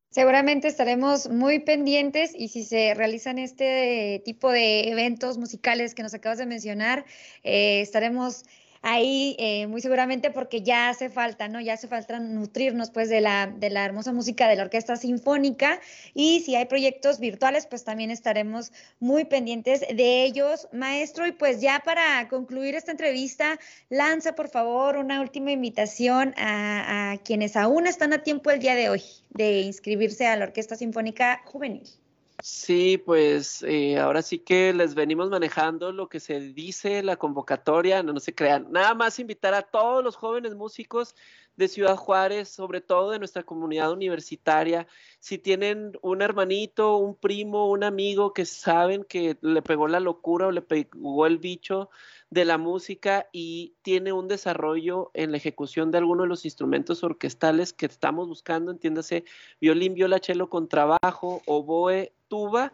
Seguramente 0.09 0.69
estaremos 0.69 1.29
muy 1.29 1.59
pendientes 1.59 2.31
y 2.33 2.47
si 2.47 2.63
se 2.63 2.93
realizan 2.93 3.37
este 3.37 4.21
tipo 4.23 4.49
de 4.49 4.89
eventos 4.89 5.37
musicales 5.37 5.93
que 5.93 6.03
nos 6.03 6.13
acabas 6.13 6.37
de 6.37 6.45
mencionar, 6.45 7.05
eh, 7.43 7.81
estaremos 7.81 8.45
ahí 8.85 9.35
eh, 9.39 9.65
muy 9.65 9.81
seguramente 9.81 10.29
porque 10.29 10.61
ya 10.61 10.89
hace 10.89 11.09
falta, 11.09 11.47
¿no? 11.47 11.59
Ya 11.59 11.73
hace 11.73 11.87
falta 11.87 12.19
nutrirnos 12.19 12.91
pues 12.91 13.09
de 13.09 13.19
la, 13.19 13.47
de 13.47 13.71
la 13.71 13.83
hermosa 13.83 14.13
música 14.13 14.47
de 14.47 14.55
la 14.55 14.63
Orquesta 14.63 14.95
Sinfónica 14.95 15.81
y 16.13 16.41
si 16.41 16.55
hay 16.55 16.65
proyectos 16.65 17.19
virtuales 17.19 17.65
pues 17.65 17.83
también 17.83 18.11
estaremos 18.11 18.71
muy 18.99 19.25
pendientes 19.25 19.81
de 19.81 20.23
ellos, 20.23 20.67
maestro. 20.71 21.25
Y 21.25 21.31
pues 21.31 21.61
ya 21.61 21.81
para 21.83 22.27
concluir 22.29 22.75
esta 22.75 22.91
entrevista, 22.91 23.59
lanza 23.89 24.35
por 24.35 24.49
favor 24.49 24.97
una 24.97 25.19
última 25.19 25.51
invitación 25.51 26.35
a, 26.37 27.11
a 27.11 27.17
quienes 27.17 27.55
aún 27.55 27.87
están 27.87 28.13
a 28.13 28.21
tiempo 28.21 28.51
el 28.51 28.59
día 28.59 28.75
de 28.75 28.89
hoy 28.89 29.01
de 29.31 29.61
inscribirse 29.61 30.27
a 30.27 30.35
la 30.35 30.45
Orquesta 30.45 30.75
Sinfónica 30.75 31.41
Juvenil. 31.45 32.04
Sí, 32.47 32.99
pues 32.99 33.63
eh, 33.63 33.97
ahora 33.97 34.21
sí 34.21 34.37
que 34.37 34.71
les 34.71 34.93
venimos 34.93 35.31
manejando 35.31 35.91
lo 35.91 36.09
que 36.09 36.19
se 36.19 36.39
dice 36.39 37.01
la 37.01 37.17
convocatoria, 37.17 38.03
no, 38.03 38.19
se 38.19 38.35
crean. 38.35 38.67
Nada 38.71 38.93
más 38.93 39.17
invitar 39.17 39.55
a 39.55 39.63
todos 39.63 40.03
los 40.03 40.15
jóvenes 40.15 40.53
músicos 40.53 41.15
de 41.55 41.67
Ciudad 41.67 41.97
Juárez, 41.97 42.47
sobre 42.49 42.81
todo 42.81 43.09
de 43.09 43.17
nuestra 43.17 43.41
comunidad 43.41 43.91
universitaria. 43.91 44.85
Si 45.19 45.39
tienen 45.39 45.97
un 46.03 46.21
hermanito, 46.21 46.97
un 46.97 47.15
primo, 47.15 47.71
un 47.71 47.83
amigo 47.83 48.31
que 48.31 48.45
saben 48.45 49.05
que 49.05 49.39
le 49.41 49.63
pegó 49.63 49.87
la 49.87 49.99
locura 49.99 50.45
o 50.45 50.51
le 50.51 50.61
pegó 50.61 51.25
el 51.25 51.39
bicho 51.39 51.89
de 52.29 52.45
la 52.45 52.59
música 52.59 53.27
y 53.31 53.73
tiene 53.81 54.13
un 54.13 54.27
desarrollo 54.27 55.09
en 55.15 55.31
la 55.31 55.37
ejecución 55.37 55.89
de 55.89 55.97
alguno 55.97 56.23
de 56.23 56.29
los 56.29 56.45
instrumentos 56.45 57.03
orquestales 57.03 57.73
que 57.73 57.87
estamos 57.87 58.27
buscando, 58.27 58.69
entiéndase, 58.69 59.23
violín, 59.59 59.95
viola, 59.95 60.19
cello, 60.21 60.47
contrabajo, 60.47 61.41
oboe, 61.47 62.11
tuba, 62.27 62.73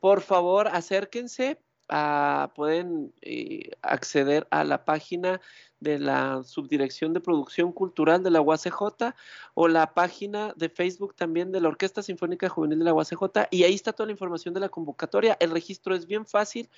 por 0.00 0.20
favor 0.20 0.68
acérquense, 0.68 1.58
a, 1.88 2.52
pueden 2.54 3.12
eh, 3.20 3.70
acceder 3.82 4.46
a 4.50 4.64
la 4.64 4.84
página 4.84 5.40
de 5.80 5.98
la 5.98 6.42
Subdirección 6.44 7.12
de 7.12 7.20
Producción 7.20 7.72
Cultural 7.72 8.22
de 8.22 8.30
la 8.30 8.40
UACJ 8.40 9.14
o 9.54 9.68
la 9.68 9.92
página 9.92 10.54
de 10.56 10.68
Facebook 10.68 11.14
también 11.14 11.52
de 11.52 11.60
la 11.60 11.68
Orquesta 11.68 12.02
Sinfónica 12.02 12.48
Juvenil 12.48 12.78
de 12.78 12.84
la 12.84 12.94
UACJ 12.94 13.48
y 13.50 13.64
ahí 13.64 13.74
está 13.74 13.92
toda 13.92 14.06
la 14.06 14.12
información 14.12 14.54
de 14.54 14.60
la 14.60 14.68
convocatoria. 14.68 15.36
El 15.40 15.50
registro 15.50 15.94
es 15.94 16.06
bien 16.06 16.24
fácil, 16.24 16.70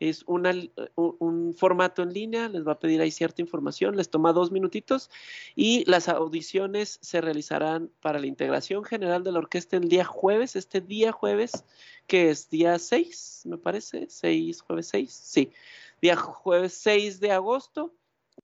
es 0.00 0.22
una, 0.26 0.52
un 0.94 1.54
formato 1.54 2.02
en 2.02 2.12
línea, 2.12 2.48
les 2.48 2.66
va 2.66 2.72
a 2.72 2.78
pedir 2.78 3.00
ahí 3.00 3.10
cierta 3.10 3.42
información, 3.42 3.96
les 3.96 4.10
toma 4.10 4.32
dos 4.32 4.52
minutitos 4.52 5.10
y 5.56 5.84
las 5.90 6.08
audiciones 6.08 6.98
se 7.02 7.20
realizarán 7.20 7.90
para 8.00 8.18
la 8.18 8.26
integración 8.26 8.84
general 8.84 9.24
de 9.24 9.32
la 9.32 9.40
orquesta 9.40 9.76
el 9.76 9.88
día 9.88 10.04
jueves, 10.04 10.56
este 10.56 10.80
día 10.80 11.12
jueves, 11.12 11.64
que 12.06 12.30
es 12.30 12.48
día 12.48 12.78
6, 12.78 13.42
me 13.46 13.58
parece, 13.58 14.06
6, 14.08 14.60
jueves 14.62 14.88
6, 14.88 15.12
sí, 15.12 15.52
día 16.00 16.16
jueves 16.16 16.74
6 16.74 17.20
de 17.20 17.32
agosto. 17.32 17.94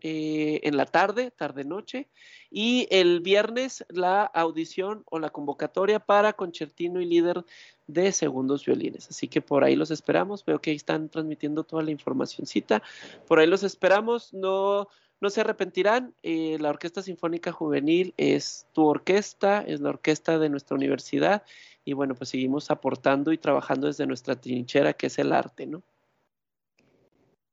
Eh, 0.00 0.61
en 0.64 0.76
la 0.76 0.87
tarde, 0.87 1.30
tarde-noche, 1.30 2.08
y 2.50 2.88
el 2.90 3.20
viernes 3.20 3.87
la 3.88 4.25
audición 4.25 5.04
o 5.06 5.18
la 5.18 5.30
convocatoria 5.30 6.00
para 6.00 6.32
concertino 6.32 7.00
y 7.00 7.06
líder 7.06 7.44
de 7.87 8.12
segundos 8.12 8.64
violines. 8.64 9.09
Así 9.09 9.29
que 9.29 9.41
por 9.41 9.64
ahí 9.64 9.76
los 9.76 9.91
esperamos. 9.91 10.45
Veo 10.45 10.61
que 10.61 10.71
ahí 10.71 10.76
están 10.76 11.09
transmitiendo 11.09 11.64
toda 11.64 11.83
la 11.83 11.91
informacióncita. 11.91 12.83
Por 13.26 13.39
ahí 13.39 13.47
los 13.47 13.63
esperamos. 13.63 14.32
No, 14.32 14.89
no 15.21 15.30
se 15.30 15.41
arrepentirán. 15.41 16.15
Eh, 16.23 16.58
la 16.61 16.71
Orquesta 16.71 17.02
Sinfónica 17.02 17.52
Juvenil 17.52 18.15
es 18.17 18.67
tu 18.73 18.85
orquesta, 18.87 19.63
es 19.63 19.80
la 19.80 19.91
orquesta 19.91 20.39
de 20.39 20.49
nuestra 20.49 20.76
universidad. 20.76 21.43
Y 21.85 21.93
bueno, 21.93 22.15
pues 22.15 22.30
seguimos 22.30 22.71
aportando 22.71 23.32
y 23.32 23.39
trabajando 23.39 23.87
desde 23.87 24.06
nuestra 24.06 24.37
trinchera, 24.37 24.95
que 24.95 25.06
es 25.08 25.19
el 25.19 25.32
arte, 25.32 25.67
¿no? 25.67 25.82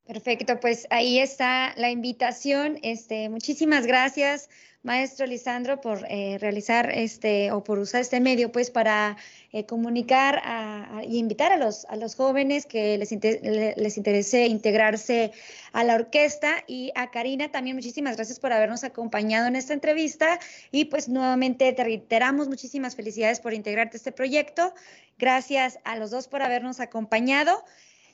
Perfecto, 0.06 0.60
pues 0.60 0.88
ahí 0.90 1.20
está 1.20 1.74
la 1.78 1.90
invitación. 1.92 2.80
Este, 2.82 3.30
muchísimas 3.30 3.86
gracias, 3.86 4.50
maestro 4.82 5.28
Lisandro, 5.28 5.80
por 5.80 6.06
eh, 6.10 6.38
realizar 6.40 6.90
este 6.92 7.52
o 7.52 7.64
por 7.64 7.78
usar 7.78 8.02
este 8.02 8.20
medio, 8.20 8.52
pues, 8.52 8.72
para 8.72 9.16
eh, 9.54 9.66
comunicar 9.68 10.42
y 11.08 11.20
invitar 11.20 11.52
a 11.52 11.58
los, 11.58 11.86
a 11.86 11.96
los 11.98 12.16
jóvenes 12.16 12.66
que 12.66 12.98
les, 12.98 13.12
les 13.12 13.98
interese 13.98 14.48
integrarse 14.48 15.32
a 15.72 15.84
la 15.84 15.96
orquesta. 15.96 16.64
Y 16.68 16.92
a 16.96 17.12
Karina 17.12 17.52
también 17.52 17.76
muchísimas 17.76 18.16
gracias 18.16 18.40
por 18.40 18.52
habernos 18.52 18.84
acompañado 18.84 19.48
en 19.48 19.56
esta 19.56 19.74
entrevista. 19.74 20.40
Y 20.72 20.86
pues 20.86 21.10
nuevamente 21.10 21.72
te 21.74 21.84
reiteramos 21.84 22.50
muchísimas 22.50 22.96
felicidades 22.96 23.40
por 23.40 23.54
integrarte 23.54 23.98
a 23.98 24.00
este 24.00 24.12
proyecto. 24.12 24.74
Gracias 25.20 25.78
a 25.84 25.96
los 25.96 26.10
dos 26.10 26.28
por 26.28 26.42
habernos 26.42 26.80
acompañado. 26.80 27.64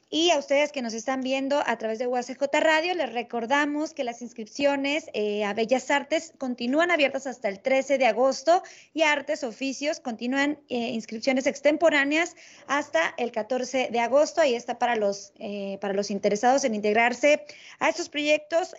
Y 0.09 0.31
a 0.31 0.39
ustedes 0.39 0.71
que 0.71 0.81
nos 0.81 0.93
están 0.93 1.19
viendo 1.19 1.61
a 1.65 1.77
través 1.77 1.99
de 1.99 2.07
UACJ 2.07 2.41
Radio, 2.61 2.93
les 2.93 3.11
recordamos 3.11 3.93
que 3.93 4.05
las 4.05 4.21
inscripciones 4.21 5.09
eh, 5.11 5.43
a 5.43 5.53
Bellas 5.53 5.91
Artes 5.91 6.31
continúan 6.37 6.91
abiertas 6.91 7.27
hasta 7.27 7.49
el 7.49 7.59
13 7.59 7.97
de 7.97 8.05
agosto 8.05 8.63
y 8.93 9.01
Artes 9.01 9.43
Oficios 9.43 9.99
continúan 9.99 10.59
eh, 10.69 10.91
inscripciones 10.91 11.45
extemporáneas 11.45 12.37
hasta 12.67 13.15
el 13.17 13.33
14 13.33 13.89
de 13.91 13.99
agosto. 13.99 14.39
Ahí 14.39 14.55
está 14.55 14.79
para 14.79 14.95
los, 14.95 15.33
eh, 15.39 15.77
para 15.81 15.93
los 15.93 16.09
interesados 16.09 16.63
en 16.63 16.73
integrarse 16.73 17.45
a 17.79 17.89
estos 17.89 18.07
proyectos 18.07 18.75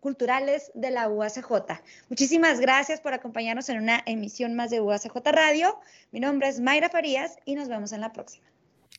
culturales 0.00 0.72
de 0.74 0.90
la 0.90 1.08
UACJ. 1.08 1.80
Muchísimas 2.08 2.58
gracias 2.58 3.00
por 3.00 3.14
acompañarnos 3.14 3.68
en 3.68 3.78
una 3.78 4.02
emisión 4.04 4.56
más 4.56 4.70
de 4.70 4.80
UACJ 4.80 5.14
Radio. 5.26 5.78
Mi 6.10 6.18
nombre 6.18 6.48
es 6.48 6.58
Mayra 6.58 6.88
Farías 6.88 7.36
y 7.44 7.54
nos 7.54 7.68
vemos 7.68 7.92
en 7.92 8.00
la 8.00 8.12
próxima. 8.12 8.55